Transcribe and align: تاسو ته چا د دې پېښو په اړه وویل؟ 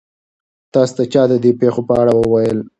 تاسو 0.73 0.93
ته 0.97 1.03
چا 1.13 1.23
د 1.31 1.33
دې 1.43 1.51
پېښو 1.61 1.81
په 1.87 1.93
اړه 2.01 2.13
وویل؟ 2.15 2.59